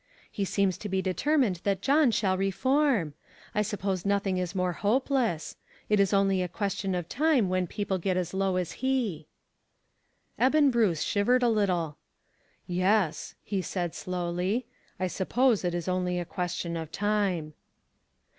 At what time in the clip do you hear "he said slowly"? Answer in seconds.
13.43-14.65